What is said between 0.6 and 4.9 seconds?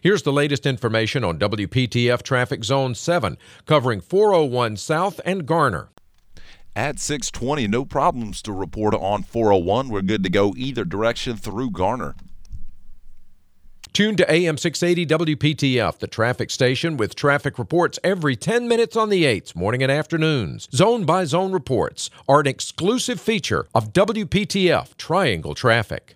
information on WPTF Traffic Zone 7, covering 401